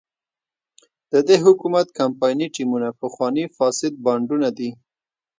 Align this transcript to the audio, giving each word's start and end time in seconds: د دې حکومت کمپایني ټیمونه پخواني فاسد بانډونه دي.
د 1.11 1.13
دې 1.27 1.35
حکومت 1.45 1.87
کمپایني 1.99 2.47
ټیمونه 2.55 2.87
پخواني 3.01 3.45
فاسد 3.57 3.93
بانډونه 4.03 4.49
دي. 4.57 4.69